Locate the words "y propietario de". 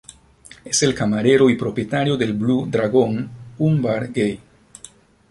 1.47-2.31